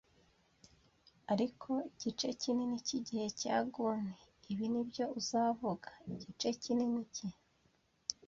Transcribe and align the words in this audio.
ariko 1.33 1.71
igice 2.07 2.27
kinini 2.41 2.77
cyigihe 2.87 3.27
cya 3.39 3.55
Gunn 3.73 4.03
(ibi 4.51 4.65
nibyo 4.73 5.05
uzavuga)- 5.19 5.89
igice 6.13 6.47
kinini 6.61 7.01
cye 7.15 7.27